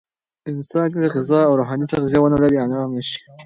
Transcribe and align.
انسان 0.51 0.87
که 0.93 1.07
غذا 1.15 1.39
او 1.47 1.53
روحاني 1.59 1.85
تغذیه 1.91 2.19
ونلري، 2.21 2.57
آرام 2.65 2.91
نه 2.97 3.03
شي. 3.09 3.19